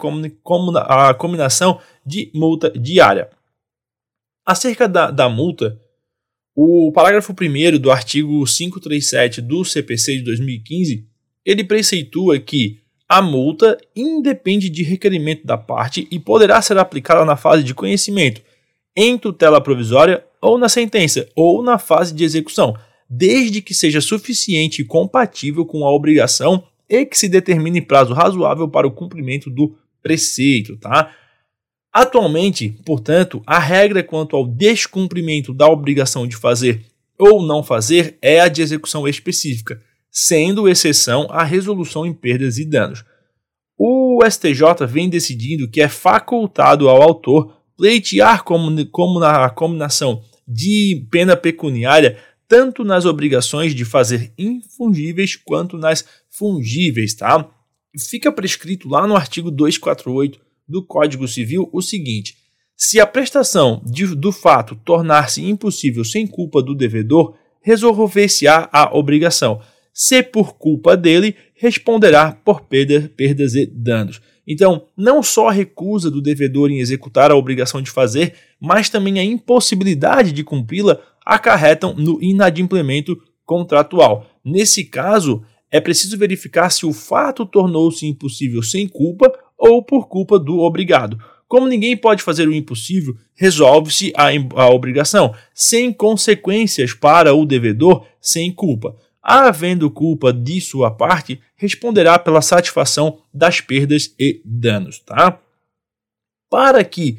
a 1.09 1.13
combinação 1.13 1.81
de 2.05 2.31
multa 2.33 2.69
diária. 2.69 3.29
Acerca 4.45 4.87
da, 4.87 5.09
da 5.09 5.27
multa, 5.27 5.79
o 6.55 6.91
parágrafo 6.93 7.33
1 7.33 7.79
do 7.79 7.91
artigo 7.91 8.45
537 8.45 9.41
do 9.41 9.65
CPC 9.65 10.17
de 10.17 10.23
2015, 10.23 11.07
ele 11.43 11.63
preceitua 11.63 12.39
que 12.39 12.79
a 13.07 13.21
multa 13.21 13.77
independe 13.95 14.69
de 14.69 14.83
requerimento 14.83 15.45
da 15.45 15.57
parte 15.57 16.07
e 16.11 16.19
poderá 16.19 16.61
ser 16.61 16.77
aplicada 16.77 17.23
na 17.23 17.35
fase 17.35 17.63
de 17.63 17.73
conhecimento, 17.73 18.41
em 18.95 19.17
tutela 19.17 19.61
provisória 19.61 20.25
ou 20.41 20.57
na 20.57 20.69
sentença, 20.69 21.27
ou 21.35 21.61
na 21.61 21.77
fase 21.77 22.13
de 22.13 22.23
execução, 22.23 22.75
desde 23.09 23.61
que 23.61 23.73
seja 23.73 24.01
suficiente 24.01 24.81
e 24.81 24.85
compatível 24.85 25.65
com 25.65 25.85
a 25.85 25.91
obrigação 25.91 26.63
e 26.89 27.05
que 27.05 27.17
se 27.17 27.27
determine 27.27 27.81
prazo 27.81 28.13
razoável 28.13 28.67
para 28.67 28.87
o 28.87 28.91
cumprimento 28.91 29.49
do 29.49 29.75
preceito, 30.01 30.77
tá? 30.77 31.11
Atualmente, 31.91 32.77
portanto, 32.85 33.41
a 33.45 33.57
regra 33.57 34.03
quanto 34.03 34.35
ao 34.35 34.45
descumprimento 34.45 35.53
da 35.53 35.67
obrigação 35.67 36.27
de 36.27 36.35
fazer 36.35 36.85
ou 37.17 37.41
não 37.41 37.63
fazer 37.63 38.17
é 38.21 38.41
a 38.41 38.47
de 38.47 38.61
execução 38.61 39.07
específica, 39.07 39.81
sendo 40.17 40.69
exceção 40.69 41.27
a 41.29 41.43
resolução 41.43 42.05
em 42.05 42.13
perdas 42.13 42.57
e 42.57 42.63
danos. 42.63 43.03
O 43.77 44.19
STJ 44.25 44.87
vem 44.87 45.09
decidindo 45.09 45.69
que 45.69 45.81
é 45.81 45.89
facultado 45.89 46.87
ao 46.87 47.01
autor 47.01 47.53
pleitear 47.75 48.45
como, 48.45 48.85
como 48.87 49.19
na 49.19 49.49
combinação 49.49 50.23
de 50.47 51.05
pena 51.11 51.35
pecuniária 51.35 52.17
tanto 52.47 52.85
nas 52.85 53.03
obrigações 53.03 53.75
de 53.75 53.83
fazer 53.83 54.31
infungíveis 54.37 55.35
quanto 55.35 55.77
nas 55.77 56.05
fungíveis, 56.29 57.13
tá? 57.13 57.49
Fica 57.99 58.31
prescrito 58.31 58.87
lá 58.87 59.05
no 59.05 59.17
artigo 59.17 59.51
248 59.51 60.39
do 60.65 60.85
Código 60.85 61.27
Civil 61.27 61.67
o 61.73 61.81
seguinte: 61.81 62.37
se 62.77 63.01
a 63.01 63.07
prestação 63.07 63.81
de, 63.83 64.15
do 64.15 64.31
fato 64.31 64.75
tornar-se 64.75 65.43
impossível 65.43 66.05
sem 66.05 66.25
culpa 66.25 66.61
do 66.61 66.73
devedor, 66.73 67.35
resolver-se-á 67.61 68.69
a 68.71 68.95
obrigação. 68.95 69.59
Se 69.97 70.21
por 70.21 70.57
culpa 70.57 70.97
dele, 70.97 71.37
responderá 71.53 72.33
por 72.33 72.59
perda, 72.63 73.09
perdas 73.15 73.55
e 73.55 73.65
danos. 73.65 74.21
Então, 74.45 74.87
não 74.97 75.23
só 75.23 75.47
a 75.47 75.53
recusa 75.53 76.11
do 76.11 76.21
devedor 76.21 76.69
em 76.69 76.79
executar 76.79 77.31
a 77.31 77.35
obrigação 77.35 77.81
de 77.81 77.89
fazer, 77.89 78.33
mas 78.59 78.89
também 78.89 79.19
a 79.19 79.23
impossibilidade 79.23 80.33
de 80.33 80.43
cumpri-la 80.43 80.99
acarretam 81.25 81.95
no 81.95 82.21
inadimplemento 82.21 83.17
contratual. 83.45 84.29
Nesse 84.43 84.83
caso, 84.83 85.41
é 85.71 85.79
preciso 85.79 86.17
verificar 86.17 86.69
se 86.71 86.85
o 86.85 86.91
fato 86.91 87.45
tornou-se 87.45 88.05
impossível 88.05 88.61
sem 88.61 88.89
culpa 88.89 89.31
ou 89.57 89.81
por 89.81 90.09
culpa 90.09 90.37
do 90.37 90.59
obrigado. 90.59 91.17
Como 91.47 91.67
ninguém 91.67 91.95
pode 91.95 92.21
fazer 92.21 92.49
o 92.49 92.53
impossível, 92.53 93.15
resolve-se 93.33 94.11
a, 94.17 94.27
a 94.61 94.69
obrigação, 94.69 95.33
sem 95.53 95.93
consequências 95.93 96.93
para 96.93 97.33
o 97.33 97.45
devedor, 97.45 98.05
sem 98.19 98.51
culpa. 98.51 98.93
Havendo 99.27 99.89
culpa 99.89 100.31
de 100.31 100.61
sua 100.61 100.91
parte, 100.91 101.41
responderá 101.55 102.19
pela 102.19 102.43
satisfação 102.43 103.17
das 103.33 103.59
perdas 103.59 104.13
e 104.19 104.39
danos, 104.45 104.99
tá? 104.99 105.41
Para 106.47 106.83
que 106.83 107.17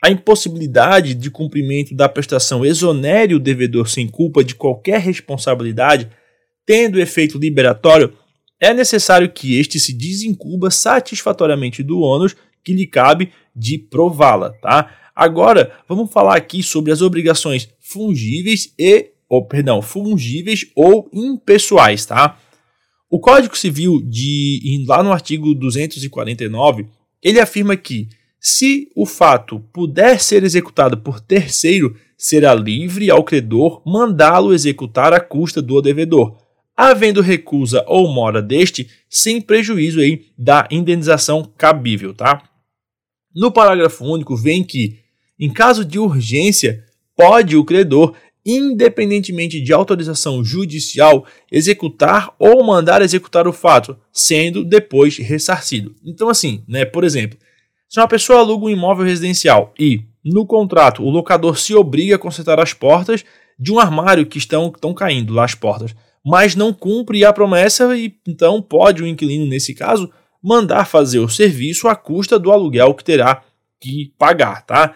a 0.00 0.08
impossibilidade 0.08 1.14
de 1.14 1.28
cumprimento 1.32 1.96
da 1.96 2.08
prestação 2.08 2.64
exonere 2.64 3.34
o 3.34 3.40
devedor 3.40 3.88
sem 3.88 4.06
culpa 4.06 4.44
de 4.44 4.54
qualquer 4.54 5.00
responsabilidade, 5.00 6.08
tendo 6.64 7.00
efeito 7.00 7.36
liberatório, 7.36 8.16
é 8.60 8.72
necessário 8.72 9.28
que 9.28 9.58
este 9.58 9.80
se 9.80 9.92
desincuba 9.92 10.70
satisfatoriamente 10.70 11.82
do 11.82 11.98
ônus 11.98 12.36
que 12.62 12.72
lhe 12.72 12.86
cabe 12.86 13.32
de 13.54 13.78
prová-la, 13.78 14.50
tá? 14.60 14.94
Agora, 15.12 15.76
vamos 15.88 16.12
falar 16.12 16.36
aqui 16.36 16.62
sobre 16.62 16.92
as 16.92 17.02
obrigações 17.02 17.68
fungíveis 17.80 18.72
e, 18.78 19.10
ou, 19.28 19.44
perdão, 19.46 19.82
fungíveis 19.82 20.66
ou 20.74 21.08
impessoais, 21.12 22.06
tá? 22.06 22.38
O 23.10 23.18
Código 23.18 23.56
Civil 23.56 24.00
de 24.04 24.84
lá 24.86 25.02
no 25.02 25.12
artigo 25.12 25.54
249, 25.54 26.86
ele 27.22 27.40
afirma 27.40 27.76
que 27.76 28.08
se 28.40 28.90
o 28.94 29.04
fato 29.04 29.60
puder 29.72 30.20
ser 30.20 30.44
executado 30.44 30.98
por 30.98 31.20
terceiro, 31.20 31.96
será 32.16 32.54
livre 32.54 33.10
ao 33.10 33.24
credor 33.24 33.82
mandá-lo 33.84 34.52
executar 34.52 35.12
à 35.12 35.20
custa 35.20 35.60
do 35.60 35.80
devedor, 35.80 36.38
havendo 36.76 37.20
recusa 37.20 37.84
ou 37.86 38.08
mora 38.08 38.40
deste, 38.40 38.88
sem 39.08 39.40
prejuízo 39.40 40.00
aí 40.00 40.26
da 40.36 40.68
indenização 40.70 41.50
cabível, 41.56 42.14
tá? 42.14 42.42
No 43.34 43.50
parágrafo 43.50 44.04
único 44.04 44.36
vem 44.36 44.62
que, 44.62 44.98
em 45.38 45.52
caso 45.52 45.84
de 45.84 45.98
urgência, 45.98 46.84
pode 47.16 47.56
o 47.56 47.64
credor, 47.64 48.14
independentemente 48.50 49.60
de 49.60 49.74
autorização 49.74 50.42
judicial, 50.42 51.26
executar 51.52 52.34
ou 52.38 52.64
mandar 52.64 53.02
executar 53.02 53.46
o 53.46 53.52
fato, 53.52 53.94
sendo 54.10 54.64
depois 54.64 55.18
ressarcido. 55.18 55.94
Então, 56.02 56.30
assim, 56.30 56.64
né, 56.66 56.86
por 56.86 57.04
exemplo, 57.04 57.38
se 57.86 58.00
uma 58.00 58.08
pessoa 58.08 58.38
aluga 58.38 58.64
um 58.64 58.70
imóvel 58.70 59.04
residencial 59.04 59.74
e, 59.78 60.00
no 60.24 60.46
contrato, 60.46 61.02
o 61.02 61.10
locador 61.10 61.58
se 61.58 61.74
obriga 61.74 62.14
a 62.14 62.18
consertar 62.18 62.58
as 62.58 62.72
portas 62.72 63.22
de 63.58 63.70
um 63.70 63.78
armário 63.78 64.24
que 64.24 64.38
estão, 64.38 64.68
estão 64.74 64.94
caindo 64.94 65.34
lá 65.34 65.44
as 65.44 65.54
portas, 65.54 65.94
mas 66.24 66.54
não 66.54 66.72
cumpre 66.72 67.26
a 67.26 67.32
promessa 67.34 67.94
e 67.94 68.14
então 68.26 68.62
pode 68.62 69.02
o 69.02 69.06
inquilino, 69.06 69.44
nesse 69.44 69.74
caso, 69.74 70.10
mandar 70.42 70.86
fazer 70.86 71.18
o 71.18 71.28
serviço 71.28 71.86
à 71.86 71.94
custa 71.94 72.38
do 72.38 72.50
aluguel 72.50 72.94
que 72.94 73.04
terá 73.04 73.42
que 73.78 74.10
pagar, 74.18 74.64
tá? 74.64 74.94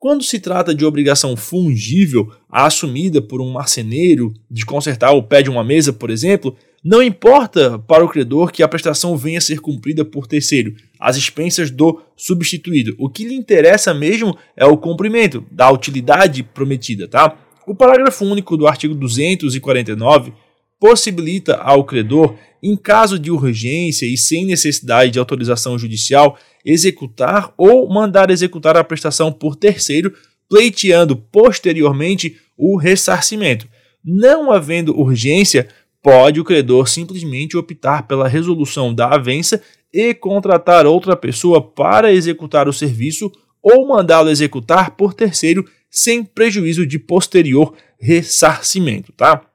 Quando 0.00 0.24
se 0.24 0.40
trata 0.40 0.74
de 0.74 0.82
obrigação 0.82 1.36
fungível, 1.36 2.32
assumida 2.50 3.20
por 3.20 3.42
um 3.42 3.52
marceneiro 3.52 4.32
de 4.50 4.64
consertar 4.64 5.10
o 5.12 5.22
pé 5.22 5.42
de 5.42 5.50
uma 5.50 5.62
mesa, 5.62 5.92
por 5.92 6.08
exemplo, 6.08 6.56
não 6.82 7.02
importa 7.02 7.78
para 7.78 8.02
o 8.02 8.08
credor 8.08 8.50
que 8.50 8.62
a 8.62 8.68
prestação 8.68 9.14
venha 9.14 9.36
a 9.36 9.42
ser 9.42 9.60
cumprida 9.60 10.02
por 10.02 10.26
terceiro, 10.26 10.74
às 10.98 11.18
expensas 11.18 11.70
do 11.70 12.00
substituído. 12.16 12.94
O 12.98 13.10
que 13.10 13.26
lhe 13.26 13.34
interessa 13.34 13.92
mesmo 13.92 14.34
é 14.56 14.64
o 14.64 14.78
cumprimento 14.78 15.44
da 15.50 15.70
utilidade 15.70 16.42
prometida, 16.42 17.06
tá? 17.06 17.36
O 17.66 17.74
parágrafo 17.74 18.24
único 18.24 18.56
do 18.56 18.66
artigo 18.66 18.94
249 18.94 20.32
possibilita 20.80 21.56
ao 21.56 21.84
credor, 21.84 22.34
em 22.62 22.74
caso 22.74 23.18
de 23.18 23.30
urgência 23.30 24.06
e 24.06 24.16
sem 24.16 24.46
necessidade 24.46 25.12
de 25.12 25.18
autorização 25.18 25.78
judicial, 25.78 26.38
executar 26.64 27.52
ou 27.56 27.88
mandar 27.88 28.30
executar 28.30 28.76
a 28.76 28.82
prestação 28.82 29.30
por 29.30 29.54
terceiro, 29.54 30.12
pleiteando 30.48 31.14
posteriormente 31.14 32.36
o 32.56 32.76
ressarcimento. 32.76 33.68
Não 34.02 34.50
havendo 34.50 34.98
urgência, 34.98 35.68
pode 36.02 36.40
o 36.40 36.44
credor 36.44 36.88
simplesmente 36.88 37.56
optar 37.56 38.06
pela 38.08 38.26
resolução 38.26 38.94
da 38.94 39.14
avença 39.14 39.62
e 39.92 40.14
contratar 40.14 40.86
outra 40.86 41.14
pessoa 41.14 41.60
para 41.60 42.12
executar 42.12 42.68
o 42.68 42.72
serviço 42.72 43.30
ou 43.62 43.86
mandá-lo 43.86 44.30
executar 44.30 44.92
por 44.92 45.12
terceiro 45.12 45.64
sem 45.90 46.24
prejuízo 46.24 46.86
de 46.86 46.98
posterior 46.98 47.74
ressarcimento, 47.98 49.12
tá? 49.12 49.49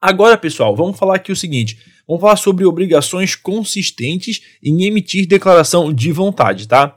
Agora, 0.00 0.36
pessoal, 0.36 0.76
vamos 0.76 0.98
falar 0.98 1.16
aqui 1.16 1.32
o 1.32 1.36
seguinte: 1.36 1.78
vamos 2.06 2.20
falar 2.20 2.36
sobre 2.36 2.64
obrigações 2.64 3.34
consistentes 3.34 4.42
em 4.62 4.84
emitir 4.84 5.26
declaração 5.26 5.92
de 5.92 6.12
vontade, 6.12 6.68
tá? 6.68 6.94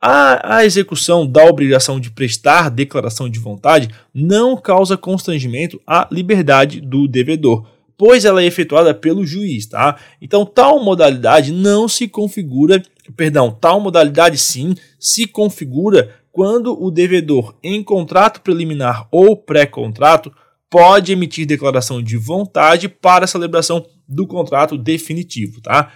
A, 0.00 0.58
a, 0.58 0.64
execução 0.64 1.26
da 1.26 1.44
obrigação 1.44 1.98
de 1.98 2.10
prestar 2.10 2.70
declaração 2.70 3.30
de 3.30 3.38
vontade 3.38 3.88
não 4.14 4.56
causa 4.56 4.96
constrangimento 4.96 5.80
à 5.86 6.06
liberdade 6.12 6.82
do 6.82 7.08
devedor, 7.08 7.66
pois 7.96 8.26
ela 8.26 8.42
é 8.42 8.44
efetuada 8.44 8.94
pelo 8.94 9.26
juiz, 9.26 9.66
tá? 9.66 9.96
Então, 10.20 10.44
tal 10.44 10.84
modalidade 10.84 11.50
não 11.50 11.88
se 11.88 12.06
configura, 12.06 12.82
perdão, 13.16 13.50
tal 13.50 13.80
modalidade 13.80 14.36
sim 14.36 14.74
se 15.00 15.26
configura 15.26 16.14
quando 16.30 16.78
o 16.78 16.90
devedor, 16.90 17.56
em 17.62 17.82
contrato 17.82 18.42
preliminar 18.42 19.08
ou 19.10 19.34
pré-contrato, 19.34 20.30
pode 20.70 21.12
emitir 21.12 21.46
declaração 21.46 22.02
de 22.02 22.16
vontade 22.16 22.88
para 22.88 23.24
a 23.24 23.28
celebração 23.28 23.86
do 24.08 24.26
contrato 24.26 24.76
definitivo, 24.76 25.60
tá? 25.60 25.92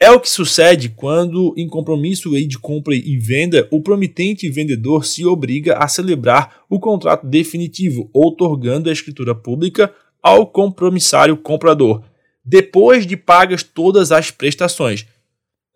É 0.00 0.12
o 0.12 0.20
que 0.20 0.30
sucede 0.30 0.90
quando, 0.90 1.52
em 1.56 1.66
compromisso 1.66 2.30
de 2.30 2.56
compra 2.56 2.94
e 2.94 3.18
venda, 3.18 3.66
o 3.68 3.82
promitente 3.82 4.48
vendedor 4.48 5.04
se 5.04 5.26
obriga 5.26 5.76
a 5.76 5.88
celebrar 5.88 6.62
o 6.70 6.78
contrato 6.78 7.26
definitivo, 7.26 8.08
outorgando 8.12 8.88
a 8.88 8.92
escritura 8.92 9.34
pública 9.34 9.92
ao 10.22 10.46
compromissário 10.46 11.36
comprador, 11.36 12.04
depois 12.44 13.04
de 13.06 13.16
pagas 13.16 13.64
todas 13.64 14.12
as 14.12 14.30
prestações. 14.30 15.02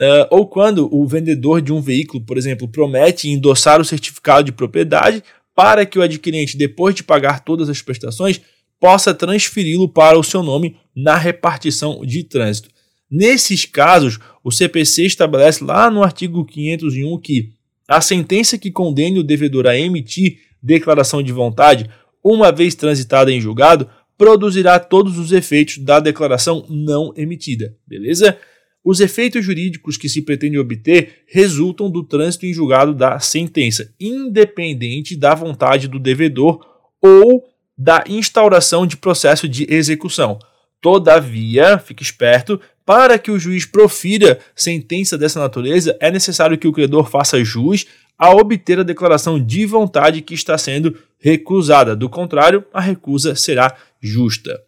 Uh, 0.00 0.26
ou 0.30 0.46
quando 0.46 0.88
o 0.94 1.06
vendedor 1.06 1.60
de 1.60 1.72
um 1.72 1.80
veículo, 1.80 2.24
por 2.24 2.38
exemplo, 2.38 2.68
promete 2.68 3.28
endossar 3.28 3.80
o 3.80 3.84
certificado 3.84 4.44
de 4.44 4.52
propriedade 4.52 5.22
para 5.54 5.84
que 5.84 5.98
o 5.98 6.02
adquirente, 6.02 6.56
depois 6.56 6.94
de 6.94 7.02
pagar 7.02 7.40
todas 7.40 7.68
as 7.68 7.82
prestações, 7.82 8.40
possa 8.80 9.14
transferi-lo 9.14 9.88
para 9.88 10.18
o 10.18 10.24
seu 10.24 10.42
nome 10.42 10.76
na 10.94 11.16
repartição 11.16 12.00
de 12.04 12.24
trânsito. 12.24 12.68
Nesses 13.10 13.64
casos, 13.64 14.18
o 14.42 14.50
CPC 14.50 15.04
estabelece 15.04 15.62
lá 15.62 15.90
no 15.90 16.02
artigo 16.02 16.44
501 16.44 17.18
que 17.20 17.50
a 17.86 18.00
sentença 18.00 18.56
que 18.56 18.70
condene 18.70 19.18
o 19.18 19.22
devedor 19.22 19.66
a 19.66 19.78
emitir 19.78 20.38
declaração 20.62 21.22
de 21.22 21.30
vontade, 21.32 21.90
uma 22.24 22.50
vez 22.50 22.74
transitada 22.74 23.30
em 23.30 23.40
julgado, 23.40 23.88
produzirá 24.16 24.78
todos 24.78 25.18
os 25.18 25.32
efeitos 25.32 25.78
da 25.78 26.00
declaração 26.00 26.64
não 26.68 27.12
emitida, 27.16 27.76
beleza? 27.86 28.38
Os 28.84 28.98
efeitos 28.98 29.44
jurídicos 29.44 29.96
que 29.96 30.08
se 30.08 30.22
pretende 30.22 30.58
obter 30.58 31.22
resultam 31.26 31.88
do 31.88 32.02
trânsito 32.02 32.46
em 32.46 32.52
julgado 32.52 32.92
da 32.92 33.20
sentença, 33.20 33.92
independente 34.00 35.16
da 35.16 35.34
vontade 35.34 35.86
do 35.86 36.00
devedor 36.00 36.66
ou 37.00 37.44
da 37.78 38.02
instauração 38.08 38.86
de 38.86 38.96
processo 38.96 39.48
de 39.48 39.66
execução. 39.72 40.38
Todavia, 40.80 41.78
fique 41.78 42.02
esperto, 42.02 42.60
para 42.84 43.18
que 43.18 43.30
o 43.30 43.38
juiz 43.38 43.64
profira 43.64 44.40
sentença 44.54 45.16
dessa 45.16 45.38
natureza, 45.38 45.96
é 46.00 46.10
necessário 46.10 46.58
que 46.58 46.66
o 46.66 46.72
credor 46.72 47.08
faça 47.08 47.42
jus 47.44 47.86
a 48.18 48.30
obter 48.30 48.80
a 48.80 48.84
declaração 48.84 49.42
de 49.42 49.64
vontade 49.64 50.22
que 50.22 50.34
está 50.34 50.58
sendo 50.58 50.96
recusada. 51.18 51.94
Do 51.94 52.08
contrário, 52.08 52.64
a 52.72 52.80
recusa 52.80 53.36
será 53.36 53.76
justa. 54.00 54.60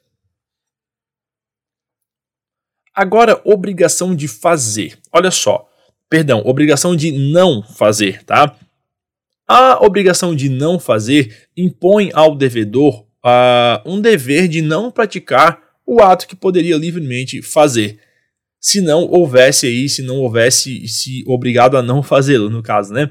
Agora, 2.94 3.40
obrigação 3.44 4.14
de 4.14 4.28
fazer. 4.28 4.98
Olha 5.12 5.30
só. 5.30 5.68
Perdão, 6.08 6.42
obrigação 6.44 6.94
de 6.94 7.10
não 7.10 7.62
fazer, 7.62 8.22
tá? 8.24 8.56
A 9.48 9.84
obrigação 9.84 10.34
de 10.34 10.48
não 10.48 10.78
fazer 10.78 11.48
impõe 11.56 12.10
ao 12.14 12.36
devedor 12.36 13.04
uh, 13.24 13.82
um 13.84 14.00
dever 14.00 14.46
de 14.46 14.62
não 14.62 14.90
praticar 14.90 15.60
o 15.86 16.00
ato 16.00 16.28
que 16.28 16.36
poderia 16.36 16.76
livremente 16.76 17.42
fazer. 17.42 17.98
Se 18.60 18.80
não 18.80 19.06
houvesse 19.10 19.66
aí, 19.66 19.88
se 19.88 20.02
não 20.02 20.20
houvesse 20.20 20.86
se 20.88 21.24
obrigado 21.26 21.76
a 21.76 21.82
não 21.82 22.02
fazê-lo, 22.02 22.48
no 22.48 22.62
caso, 22.62 22.92
né? 22.92 23.10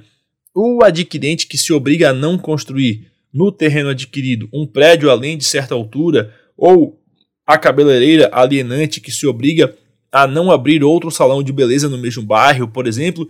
O 0.56 0.84
adquirente 0.84 1.46
que 1.46 1.58
se 1.58 1.74
obriga 1.74 2.10
a 2.10 2.14
não 2.14 2.38
construir 2.38 3.12
no 3.34 3.52
terreno 3.52 3.90
adquirido 3.90 4.48
um 4.54 4.66
prédio 4.66 5.12
além 5.12 5.38
de 5.38 5.44
certa 5.44 5.76
altura 5.76 6.34
ou 6.56 7.03
a 7.46 7.58
cabeleireira 7.58 8.30
alienante 8.32 9.02
que 9.02 9.12
se 9.12 9.28
obriga 9.28 9.76
a 10.12 10.28
não 10.28 10.52
abrir 10.52 10.84
outro 10.84 11.10
salão 11.10 11.42
de 11.42 11.52
beleza 11.52 11.90
no 11.90 11.98
mesmo 11.98 12.24
bairro, 12.24 12.68
por 12.68 12.88
exemplo, 12.88 13.28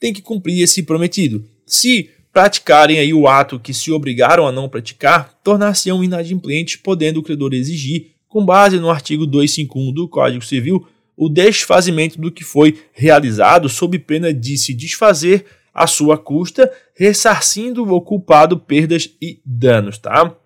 tem 0.00 0.12
que 0.12 0.20
cumprir 0.20 0.62
esse 0.62 0.82
prometido. 0.82 1.44
Se 1.66 2.10
praticarem 2.32 2.98
aí 2.98 3.14
o 3.14 3.28
ato 3.28 3.60
que 3.60 3.72
se 3.72 3.92
obrigaram 3.92 4.46
a 4.46 4.52
não 4.52 4.68
praticar, 4.68 5.38
tornar-se-ão 5.44 6.02
inadimplentes, 6.02 6.76
podendo 6.76 7.20
o 7.20 7.22
credor 7.22 7.54
exigir, 7.54 8.10
com 8.28 8.44
base 8.44 8.80
no 8.80 8.90
artigo 8.90 9.24
251 9.24 9.92
do 9.92 10.08
Código 10.08 10.44
Civil, 10.44 10.84
o 11.16 11.28
desfazimento 11.28 12.20
do 12.20 12.32
que 12.32 12.42
foi 12.42 12.80
realizado 12.92 13.68
sob 13.68 13.96
pena 14.00 14.34
de 14.34 14.58
se 14.58 14.74
desfazer 14.74 15.46
à 15.72 15.86
sua 15.86 16.18
custa, 16.18 16.70
ressarcindo 16.96 17.84
o 17.84 18.00
culpado 18.00 18.58
perdas 18.58 19.08
e 19.22 19.40
danos, 19.46 19.98
tá? 19.98 20.36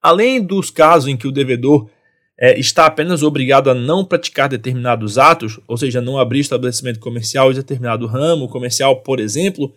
Além 0.00 0.40
dos 0.40 0.70
casos 0.70 1.08
em 1.08 1.16
que 1.16 1.26
o 1.26 1.32
devedor 1.32 1.90
é, 2.38 2.58
está 2.58 2.86
apenas 2.86 3.22
obrigado 3.22 3.70
a 3.70 3.74
não 3.74 4.04
praticar 4.04 4.48
determinados 4.48 5.18
atos, 5.18 5.60
ou 5.68 5.76
seja, 5.76 6.00
não 6.00 6.18
abrir 6.18 6.40
estabelecimento 6.40 6.98
comercial 6.98 7.50
em 7.50 7.54
determinado 7.54 8.06
ramo 8.06 8.48
comercial, 8.48 8.96
por 9.02 9.20
exemplo, 9.20 9.72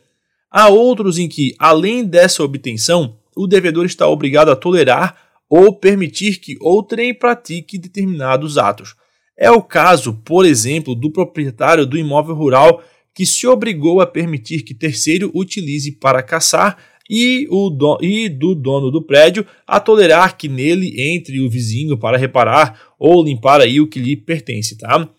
há 0.49 0.67
outros 0.67 1.17
em 1.17 1.27
que, 1.27 1.55
além 1.59 2.03
dessa 2.03 2.43
obtenção, 2.43 3.15
o 3.35 3.45
devedor 3.45 3.85
está 3.85 4.07
obrigado 4.07 4.49
a 4.49 4.55
tolerar 4.55 5.15
ou 5.49 5.73
permitir 5.73 6.39
que 6.39 6.57
outrem 6.59 7.13
pratique 7.13 7.77
determinados 7.77 8.57
atos. 8.57 8.95
É 9.37 9.51
o 9.51 9.61
caso, 9.61 10.13
por 10.25 10.45
exemplo, 10.45 10.95
do 10.95 11.11
proprietário 11.11 11.85
do 11.85 11.97
imóvel 11.97 12.35
rural 12.35 12.83
que 13.13 13.25
se 13.25 13.47
obrigou 13.47 14.01
a 14.01 14.07
permitir 14.07 14.63
que 14.63 14.73
terceiro 14.73 15.31
utilize 15.33 15.91
para 15.91 16.23
caçar 16.23 16.77
e, 17.09 17.47
o 17.49 17.69
do, 17.69 17.97
e 18.01 18.29
do 18.29 18.53
dono 18.53 18.91
do 18.91 19.01
prédio 19.01 19.45
a 19.65 19.79
tolerar 19.79 20.37
que 20.37 20.47
nele 20.47 20.93
entre 21.15 21.39
o 21.41 21.49
vizinho 21.49 21.97
para 21.97 22.17
reparar 22.17 22.79
ou 22.99 23.23
limpar 23.23 23.61
aí 23.61 23.79
o 23.79 23.87
que 23.87 23.99
lhe 23.99 24.15
pertence, 24.15 24.77
tá? 24.77 25.09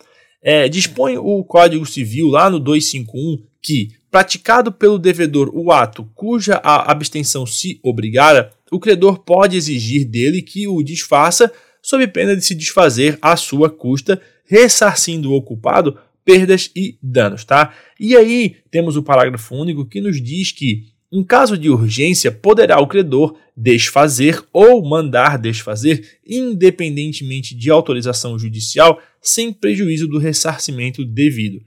É, 0.42 0.68
dispõe 0.68 1.16
o 1.18 1.42
Código 1.45 1.85
Civil 1.85 2.28
lá 2.28 2.49
no 2.49 2.61
251 2.61 3.47
que, 3.61 3.88
praticado 4.11 4.71
pelo 4.71 4.99
devedor 4.99 5.50
o 5.52 5.73
ato 5.73 6.09
cuja 6.14 6.61
a 6.62 6.90
abstenção 6.90 7.45
se 7.45 7.80
obrigara, 7.83 8.52
o 8.71 8.78
credor 8.78 9.18
pode 9.18 9.57
exigir 9.57 10.04
dele 10.04 10.42
que 10.42 10.68
o 10.68 10.83
desfaça, 10.83 11.52
sob 11.83 12.07
pena 12.09 12.37
de 12.37 12.45
se 12.45 12.54
desfazer 12.54 13.18
à 13.21 13.37
sua 13.37 13.68
custa, 13.71 14.21
ressarcindo 14.45 15.33
o 15.33 15.42
culpado 15.42 15.99
perdas 16.25 16.71
e 16.76 16.99
danos, 17.02 17.42
tá? 17.42 17.75
E 17.99 18.14
aí 18.14 18.57
temos 18.71 18.97
o 18.97 19.02
parágrafo 19.02 19.54
único 19.54 19.87
que 19.87 19.99
nos 19.99 20.23
diz 20.23 20.52
que, 20.52 20.85
em 21.11 21.25
caso 21.25 21.57
de 21.57 21.71
urgência, 21.71 22.31
poderá 22.31 22.79
o 22.81 22.87
credor 22.87 23.37
desfazer 23.57 24.45
ou 24.53 24.87
mandar 24.87 25.38
desfazer, 25.38 26.19
independentemente 26.27 27.55
de 27.55 27.71
autorização 27.71 28.38
judicial, 28.38 29.00
sem 29.21 29.53
prejuízo 29.53 30.07
do 30.07 30.19
ressarcimento 30.19 31.05
devido. 31.05 31.61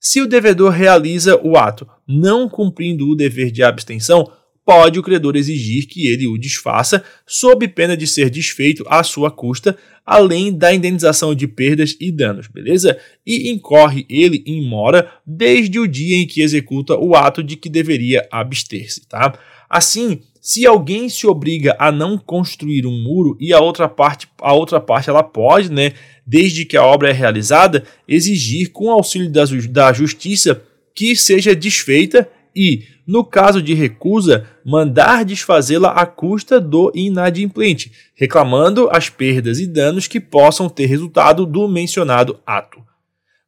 Se 0.00 0.20
o 0.20 0.26
devedor 0.26 0.72
realiza 0.72 1.40
o 1.42 1.56
ato 1.56 1.86
não 2.06 2.48
cumprindo 2.48 3.08
o 3.08 3.16
dever 3.16 3.50
de 3.50 3.62
abstenção, 3.62 4.30
pode 4.68 4.98
o 4.98 5.02
credor 5.02 5.34
exigir 5.34 5.86
que 5.86 6.08
ele 6.08 6.26
o 6.26 6.36
desfaça, 6.36 7.02
sob 7.26 7.66
pena 7.68 7.96
de 7.96 8.06
ser 8.06 8.28
desfeito 8.28 8.84
à 8.86 9.02
sua 9.02 9.30
custa, 9.30 9.74
além 10.04 10.52
da 10.52 10.74
indenização 10.74 11.34
de 11.34 11.48
perdas 11.48 11.96
e 11.98 12.12
danos, 12.12 12.48
beleza? 12.48 12.98
E 13.26 13.48
incorre 13.48 14.04
ele 14.10 14.42
em 14.44 14.68
mora 14.68 15.10
desde 15.26 15.78
o 15.78 15.88
dia 15.88 16.18
em 16.18 16.26
que 16.26 16.42
executa 16.42 16.98
o 16.98 17.14
ato 17.16 17.42
de 17.42 17.56
que 17.56 17.70
deveria 17.70 18.28
abster-se, 18.30 19.08
tá? 19.08 19.38
Assim, 19.70 20.20
se 20.38 20.66
alguém 20.66 21.08
se 21.08 21.26
obriga 21.26 21.74
a 21.78 21.90
não 21.90 22.18
construir 22.18 22.84
um 22.84 23.02
muro 23.02 23.38
e 23.40 23.54
a 23.54 23.60
outra 23.60 23.88
parte, 23.88 24.28
a 24.38 24.52
outra 24.52 24.78
parte 24.78 25.08
ela 25.08 25.22
pode, 25.22 25.72
né, 25.72 25.94
desde 26.26 26.66
que 26.66 26.76
a 26.76 26.84
obra 26.84 27.08
é 27.08 27.12
realizada, 27.14 27.84
exigir 28.06 28.70
com 28.70 28.90
auxílio 28.90 29.30
da, 29.30 29.44
da 29.70 29.94
justiça 29.94 30.62
que 30.94 31.16
seja 31.16 31.56
desfeita 31.56 32.28
e, 32.54 32.82
no 33.08 33.24
caso 33.24 33.62
de 33.62 33.72
recusa, 33.72 34.46
mandar 34.62 35.24
desfazê-la 35.24 35.92
à 35.92 36.04
custa 36.04 36.60
do 36.60 36.92
inadimplente, 36.94 37.90
reclamando 38.14 38.86
as 38.92 39.08
perdas 39.08 39.58
e 39.58 39.66
danos 39.66 40.06
que 40.06 40.20
possam 40.20 40.68
ter 40.68 40.84
resultado 40.84 41.46
do 41.46 41.66
mencionado 41.66 42.38
ato. 42.46 42.80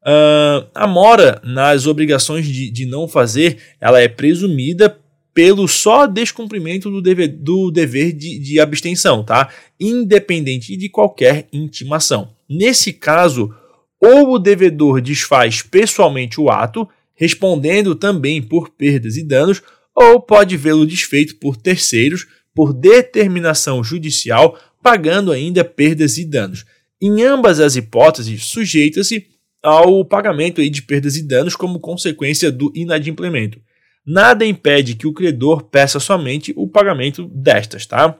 Uh, 0.02 0.66
a 0.74 0.86
mora 0.86 1.42
nas 1.44 1.86
obrigações 1.86 2.46
de, 2.46 2.70
de 2.70 2.86
não 2.86 3.06
fazer, 3.06 3.58
ela 3.78 4.00
é 4.00 4.08
presumida 4.08 4.98
pelo 5.34 5.68
só 5.68 6.06
descumprimento 6.06 6.90
do 6.90 7.02
dever, 7.02 7.28
do 7.28 7.70
dever 7.70 8.14
de, 8.14 8.38
de 8.38 8.58
abstenção, 8.58 9.22
tá? 9.22 9.50
Independente 9.78 10.74
de 10.74 10.88
qualquer 10.88 11.46
intimação. 11.52 12.30
Nesse 12.48 12.94
caso, 12.94 13.54
ou 14.00 14.32
o 14.32 14.38
devedor 14.38 15.02
desfaz 15.02 15.60
pessoalmente 15.60 16.40
o 16.40 16.50
ato, 16.50 16.88
respondendo 17.20 17.94
também 17.94 18.40
por 18.40 18.70
perdas 18.70 19.18
e 19.18 19.22
danos, 19.22 19.62
ou 19.94 20.22
pode 20.22 20.56
vê-lo 20.56 20.86
desfeito 20.86 21.36
por 21.36 21.54
terceiros 21.54 22.26
por 22.54 22.72
determinação 22.72 23.84
judicial, 23.84 24.58
pagando 24.82 25.30
ainda 25.30 25.62
perdas 25.62 26.16
e 26.16 26.24
danos. 26.24 26.64
Em 27.00 27.22
ambas 27.22 27.60
as 27.60 27.76
hipóteses, 27.76 28.44
sujeita-se 28.44 29.26
ao 29.62 30.02
pagamento 30.04 30.66
de 30.68 30.82
perdas 30.82 31.16
e 31.16 31.22
danos 31.22 31.54
como 31.54 31.78
consequência 31.78 32.50
do 32.50 32.72
inadimplemento. 32.74 33.60
Nada 34.04 34.46
impede 34.46 34.94
que 34.94 35.06
o 35.06 35.12
credor 35.12 35.64
peça 35.64 36.00
somente 36.00 36.54
o 36.56 36.66
pagamento 36.66 37.28
destas, 37.28 37.84
tá? 37.84 38.18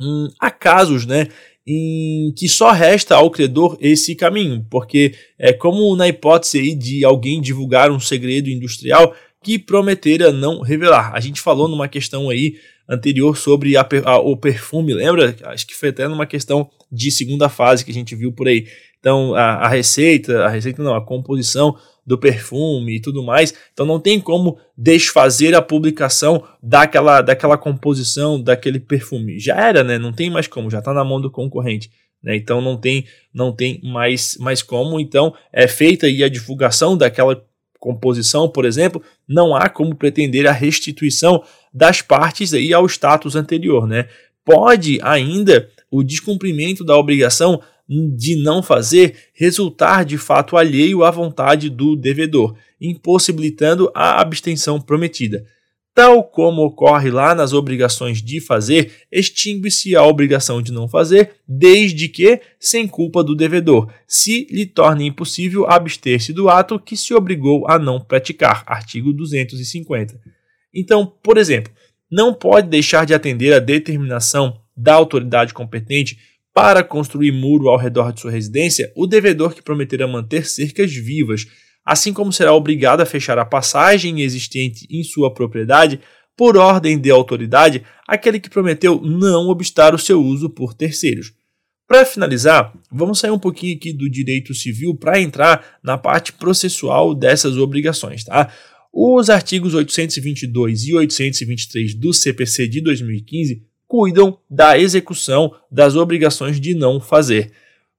Hum, 0.00 0.28
há 0.40 0.50
casos, 0.50 1.04
né, 1.04 1.28
em 1.66 2.32
que 2.36 2.48
só 2.48 2.72
resta 2.72 3.14
ao 3.14 3.30
credor 3.30 3.76
esse 3.80 4.14
caminho, 4.14 4.66
porque 4.68 5.14
é 5.38 5.52
como 5.52 5.94
na 5.94 6.08
hipótese 6.08 6.58
aí 6.58 6.74
de 6.74 7.04
alguém 7.04 7.40
divulgar 7.40 7.90
um 7.90 8.00
segredo 8.00 8.50
industrial 8.50 9.14
que 9.42 9.58
prometera 9.58 10.32
não 10.32 10.60
revelar. 10.60 11.12
A 11.14 11.20
gente 11.20 11.40
falou 11.40 11.68
numa 11.68 11.88
questão 11.88 12.30
aí 12.30 12.56
anterior 12.88 13.36
sobre 13.36 13.76
a, 13.76 13.86
a, 14.04 14.18
o 14.18 14.36
perfume, 14.36 14.94
lembra? 14.94 15.36
Acho 15.44 15.66
que 15.66 15.74
foi 15.74 15.90
até 15.90 16.06
numa 16.08 16.26
questão 16.26 16.68
de 16.90 17.10
segunda 17.10 17.48
fase 17.48 17.84
que 17.84 17.90
a 17.90 17.94
gente 17.94 18.14
viu 18.14 18.32
por 18.32 18.48
aí. 18.48 18.66
Então, 18.98 19.34
a, 19.34 19.54
a 19.54 19.68
receita, 19.68 20.44
a 20.44 20.48
receita 20.48 20.82
não, 20.82 20.94
a 20.94 21.04
composição 21.04 21.76
do 22.06 22.18
perfume 22.18 22.96
e 22.96 23.00
tudo 23.00 23.22
mais. 23.22 23.54
Então 23.72 23.86
não 23.86 24.00
tem 24.00 24.20
como 24.20 24.58
desfazer 24.76 25.54
a 25.54 25.62
publicação 25.62 26.42
daquela, 26.62 27.20
daquela 27.22 27.56
composição, 27.56 28.40
daquele 28.40 28.80
perfume. 28.80 29.38
Já 29.38 29.56
era, 29.56 29.84
né? 29.84 29.98
Não 29.98 30.12
tem 30.12 30.30
mais 30.30 30.46
como, 30.46 30.70
já 30.70 30.80
está 30.80 30.92
na 30.92 31.04
mão 31.04 31.20
do 31.20 31.30
concorrente. 31.30 31.90
Né? 32.22 32.36
Então 32.36 32.60
não 32.60 32.76
tem, 32.76 33.06
não 33.32 33.52
tem 33.52 33.80
mais, 33.82 34.36
mais 34.38 34.62
como. 34.62 35.00
Então 35.00 35.34
é 35.52 35.66
feita 35.66 36.06
aí 36.06 36.22
a 36.22 36.28
divulgação 36.28 36.96
daquela 36.96 37.44
composição, 37.78 38.48
por 38.48 38.64
exemplo, 38.64 39.02
não 39.26 39.56
há 39.56 39.68
como 39.68 39.96
pretender 39.96 40.46
a 40.46 40.52
restituição 40.52 41.42
das 41.74 42.00
partes 42.00 42.54
aí 42.54 42.72
ao 42.72 42.86
status 42.86 43.34
anterior, 43.34 43.88
né? 43.88 44.08
Pode 44.44 45.00
ainda 45.02 45.68
o 45.90 46.02
descumprimento 46.02 46.84
da 46.84 46.96
obrigação 46.96 47.60
de 48.16 48.36
não 48.36 48.62
fazer 48.62 49.16
resultar 49.34 50.04
de 50.04 50.16
fato 50.16 50.56
alheio 50.56 51.04
à 51.04 51.10
vontade 51.10 51.68
do 51.68 51.94
devedor, 51.96 52.56
impossibilitando 52.80 53.90
a 53.94 54.20
abstenção 54.20 54.80
prometida. 54.80 55.44
Tal 55.94 56.24
como 56.24 56.64
ocorre 56.64 57.10
lá 57.10 57.34
nas 57.34 57.52
obrigações 57.52 58.22
de 58.22 58.40
fazer, 58.40 58.92
extingue-se 59.12 59.94
a 59.94 60.02
obrigação 60.02 60.62
de 60.62 60.72
não 60.72 60.88
fazer, 60.88 61.32
desde 61.46 62.08
que 62.08 62.40
sem 62.58 62.88
culpa 62.88 63.22
do 63.22 63.36
devedor, 63.36 63.92
se 64.06 64.46
lhe 64.50 64.64
torne 64.64 65.06
impossível 65.06 65.70
abster-se 65.70 66.32
do 66.32 66.48
ato 66.48 66.78
que 66.78 66.96
se 66.96 67.12
obrigou 67.12 67.68
a 67.68 67.78
não 67.78 68.00
praticar. 68.00 68.64
Artigo 68.66 69.12
250. 69.12 70.18
Então, 70.74 71.04
por 71.22 71.36
exemplo, 71.36 71.70
não 72.10 72.32
pode 72.32 72.68
deixar 72.68 73.04
de 73.04 73.12
atender 73.12 73.52
a 73.52 73.58
determinação 73.58 74.58
da 74.74 74.94
autoridade 74.94 75.52
competente 75.52 76.18
para 76.54 76.84
construir 76.84 77.32
muro 77.32 77.68
ao 77.68 77.78
redor 77.78 78.12
de 78.12 78.20
sua 78.20 78.30
residência, 78.30 78.92
o 78.94 79.06
devedor 79.06 79.54
que 79.54 79.62
prometerá 79.62 80.06
manter 80.06 80.46
cercas 80.46 80.92
vivas, 80.92 81.46
assim 81.84 82.12
como 82.12 82.32
será 82.32 82.52
obrigado 82.52 83.00
a 83.00 83.06
fechar 83.06 83.38
a 83.38 83.44
passagem 83.44 84.20
existente 84.20 84.86
em 84.90 85.02
sua 85.02 85.32
propriedade 85.32 86.00
por 86.36 86.56
ordem 86.56 86.98
de 86.98 87.10
autoridade 87.10 87.82
aquele 88.06 88.40
que 88.40 88.50
prometeu 88.50 89.00
não 89.00 89.48
obstar 89.48 89.94
o 89.94 89.98
seu 89.98 90.22
uso 90.22 90.50
por 90.50 90.74
terceiros. 90.74 91.32
Para 91.86 92.06
finalizar, 92.06 92.72
vamos 92.90 93.18
sair 93.18 93.30
um 93.30 93.38
pouquinho 93.38 93.76
aqui 93.76 93.92
do 93.92 94.08
direito 94.08 94.54
civil 94.54 94.94
para 94.94 95.20
entrar 95.20 95.78
na 95.82 95.98
parte 95.98 96.32
processual 96.32 97.14
dessas 97.14 97.56
obrigações, 97.56 98.24
tá? 98.24 98.50
Os 98.92 99.30
artigos 99.30 99.74
822 99.74 100.84
e 100.84 100.94
823 100.94 101.94
do 101.94 102.12
CPC 102.12 102.68
de 102.68 102.80
2015 102.82 103.62
cuidam 103.92 104.38
da 104.48 104.78
execução 104.78 105.52
das 105.70 105.96
obrigações 105.96 106.58
de 106.58 106.74
não 106.74 106.98
fazer. 106.98 107.52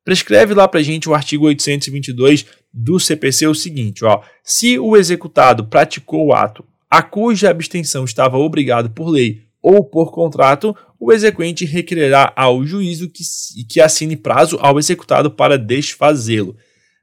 Prescreve 0.04 0.56
lá 0.56 0.68
para 0.68 0.80
a 0.80 0.84
gente 0.84 1.08
o 1.08 1.14
artigo 1.14 1.46
822 1.46 2.48
do 2.74 3.00
CPC 3.00 3.46
o 3.46 3.54
seguinte: 3.54 4.04
ó, 4.04 4.24
se 4.44 4.80
o 4.80 4.98
executado 4.98 5.66
praticou 5.66 6.26
o 6.26 6.34
ato 6.34 6.66
a 6.90 7.04
cuja 7.04 7.52
abstenção 7.52 8.06
estava 8.06 8.40
obrigado 8.40 8.90
por 8.90 9.08
lei 9.08 9.44
ou 9.62 9.84
por 9.84 10.12
contrato, 10.12 10.76
o 11.00 11.14
exequente 11.14 11.64
requererá 11.64 12.34
ao 12.36 12.66
juízo 12.66 13.08
que, 13.08 13.24
que 13.70 13.80
assine 13.80 14.16
prazo 14.16 14.58
ao 14.62 14.80
executado 14.80 15.30
para 15.30 15.60
desfazê-lo. 15.60 16.56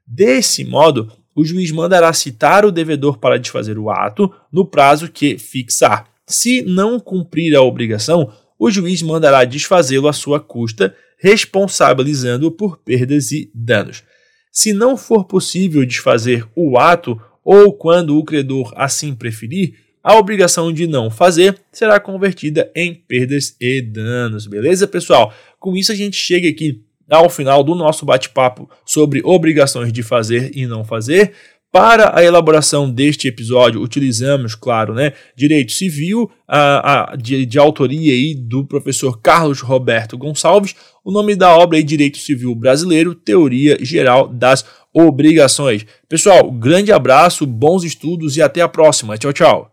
Desse 0.05 0.65
modo, 0.65 1.09
o 1.33 1.45
juiz 1.45 1.71
mandará 1.71 2.11
citar 2.11 2.65
o 2.65 2.71
devedor 2.71 3.19
para 3.19 3.39
desfazer 3.39 3.77
o 3.77 3.89
ato 3.89 4.29
no 4.51 4.65
prazo 4.65 5.09
que 5.09 5.37
fixar. 5.37 6.09
Se 6.27 6.61
não 6.61 6.99
cumprir 6.99 7.55
a 7.55 7.61
obrigação, 7.61 8.31
o 8.63 8.69
juiz 8.69 9.01
mandará 9.01 9.43
desfazê-lo 9.43 10.07
à 10.07 10.13
sua 10.13 10.39
custa, 10.39 10.95
responsabilizando-o 11.17 12.51
por 12.51 12.77
perdas 12.77 13.31
e 13.31 13.49
danos. 13.55 14.03
Se 14.51 14.71
não 14.71 14.95
for 14.95 15.25
possível 15.25 15.83
desfazer 15.83 16.47
o 16.55 16.77
ato, 16.77 17.19
ou 17.43 17.73
quando 17.73 18.15
o 18.15 18.23
credor 18.23 18.71
assim 18.75 19.15
preferir, 19.15 19.73
a 20.03 20.15
obrigação 20.15 20.71
de 20.71 20.85
não 20.85 21.09
fazer 21.09 21.59
será 21.71 21.99
convertida 21.99 22.71
em 22.75 22.93
perdas 22.93 23.55
e 23.59 23.81
danos. 23.81 24.45
Beleza, 24.45 24.87
pessoal? 24.87 25.33
Com 25.59 25.75
isso, 25.75 25.91
a 25.91 25.95
gente 25.95 26.15
chega 26.15 26.47
aqui 26.47 26.83
ao 27.09 27.31
final 27.31 27.63
do 27.63 27.73
nosso 27.73 28.05
bate-papo 28.05 28.69
sobre 28.85 29.21
obrigações 29.23 29.91
de 29.91 30.03
fazer 30.03 30.51
e 30.55 30.67
não 30.67 30.85
fazer. 30.85 31.33
Para 31.71 32.17
a 32.17 32.21
elaboração 32.21 32.91
deste 32.91 33.29
episódio, 33.29 33.81
utilizamos, 33.81 34.55
claro, 34.55 34.93
né, 34.93 35.13
direito 35.37 35.71
civil, 35.71 36.29
a, 36.45 37.13
a 37.13 37.15
de, 37.15 37.45
de, 37.45 37.57
autoria 37.57 38.11
aí 38.11 38.35
do 38.35 38.65
professor 38.65 39.21
Carlos 39.21 39.61
Roberto 39.61 40.17
Gonçalves, 40.17 40.75
o 41.01 41.13
nome 41.13 41.33
da 41.33 41.55
obra 41.55 41.79
é 41.79 41.81
Direito 41.81 42.17
Civil 42.17 42.53
Brasileiro, 42.53 43.15
Teoria 43.15 43.77
Geral 43.79 44.27
das 44.27 44.65
Obrigações. 44.93 45.85
Pessoal, 46.09 46.51
grande 46.51 46.91
abraço, 46.91 47.47
bons 47.47 47.85
estudos 47.85 48.35
e 48.35 48.41
até 48.41 48.59
a 48.59 48.67
próxima. 48.67 49.17
Tchau, 49.17 49.31
tchau. 49.31 49.70